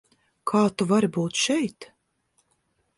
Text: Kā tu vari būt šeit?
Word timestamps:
Kā 0.51 0.61
tu 0.81 0.87
vari 0.93 1.11
būt 1.19 1.43
šeit? 1.45 1.91